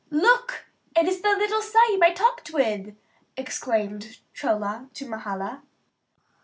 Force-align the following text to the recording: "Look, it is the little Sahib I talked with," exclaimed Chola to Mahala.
"Look, 0.09 0.65
it 0.95 1.07
is 1.07 1.21
the 1.21 1.29
little 1.37 1.61
Sahib 1.61 2.01
I 2.01 2.11
talked 2.11 2.49
with," 2.51 2.95
exclaimed 3.37 4.17
Chola 4.33 4.89
to 4.95 5.05
Mahala. 5.07 5.61